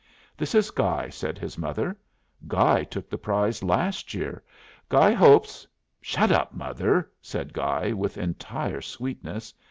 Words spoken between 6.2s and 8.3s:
up, mother," said Guy, with